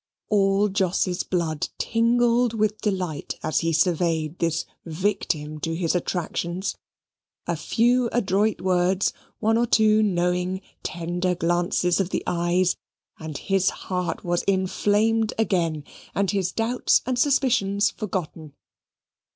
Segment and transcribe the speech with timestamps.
[0.29, 6.75] All Jos's blood tingled with delight, as he surveyed this victim to his attractions.
[7.45, 12.77] A few adroit words, one or two knowing tender glances of the eyes,
[13.19, 15.83] and his heart was inflamed again
[16.15, 18.53] and his doubts and suspicions forgotten.